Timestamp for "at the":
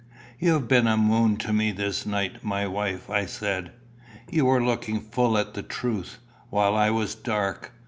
5.37-5.61